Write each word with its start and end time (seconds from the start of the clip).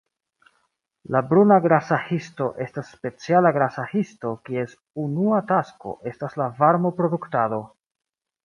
La 1.15 1.19
bruna 1.33 1.57
grasa 1.65 1.99
histo 2.07 2.47
estas 2.65 2.89
speciala 2.95 3.51
grasa 3.59 3.85
histo, 3.93 4.33
kies 4.49 4.73
unua 5.07 5.45
tasko 5.55 5.97
estas 6.13 6.39
la 6.43 6.49
varmo-produktado. 6.65 7.63